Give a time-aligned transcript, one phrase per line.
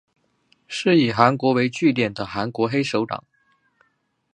[0.65, 3.23] 是以韩国为据点的韩国黑手党。